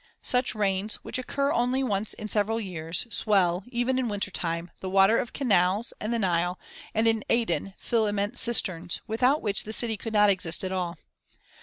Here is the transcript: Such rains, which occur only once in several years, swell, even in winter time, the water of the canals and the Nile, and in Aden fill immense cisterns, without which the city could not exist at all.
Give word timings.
Such 0.23 0.55
rains, 0.55 0.95
which 1.03 1.19
occur 1.19 1.51
only 1.51 1.83
once 1.83 2.15
in 2.15 2.27
several 2.27 2.59
years, 2.59 3.05
swell, 3.15 3.63
even 3.67 3.99
in 3.99 4.07
winter 4.07 4.31
time, 4.31 4.71
the 4.79 4.89
water 4.89 5.19
of 5.19 5.27
the 5.31 5.37
canals 5.37 5.93
and 6.01 6.11
the 6.11 6.17
Nile, 6.17 6.57
and 6.95 7.07
in 7.07 7.23
Aden 7.29 7.75
fill 7.77 8.07
immense 8.07 8.41
cisterns, 8.41 9.01
without 9.05 9.43
which 9.43 9.63
the 9.63 9.71
city 9.73 9.97
could 9.97 10.11
not 10.13 10.31
exist 10.31 10.63
at 10.63 10.71
all. 10.71 10.97